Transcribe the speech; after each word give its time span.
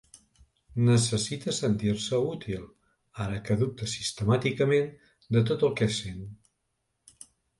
Necessita 0.85 1.53
sentir-se 1.57 2.21
útil, 2.29 2.63
ara 3.27 3.37
que 3.49 3.57
dubta 3.61 3.89
sistemàticament 3.93 4.89
de 5.37 5.43
tot 5.51 5.67
el 5.69 5.75
que 5.81 5.93
sent. 5.99 6.27